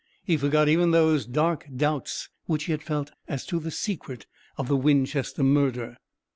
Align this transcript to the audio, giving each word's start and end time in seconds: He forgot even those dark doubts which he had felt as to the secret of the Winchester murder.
He 0.25 0.35
forgot 0.35 0.67
even 0.67 0.89
those 0.89 1.27
dark 1.27 1.67
doubts 1.75 2.27
which 2.47 2.63
he 2.63 2.71
had 2.71 2.81
felt 2.81 3.11
as 3.27 3.45
to 3.45 3.59
the 3.59 3.69
secret 3.69 4.25
of 4.57 4.67
the 4.67 4.75
Winchester 4.75 5.43
murder. 5.43 5.95